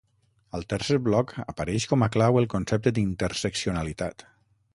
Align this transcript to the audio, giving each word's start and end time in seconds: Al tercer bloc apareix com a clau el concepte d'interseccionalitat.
Al 0.59 0.63
tercer 0.71 0.95
bloc 1.07 1.33
apareix 1.43 1.85
com 1.91 2.07
a 2.07 2.09
clau 2.17 2.41
el 2.43 2.49
concepte 2.55 2.93
d'interseccionalitat. 2.97 4.27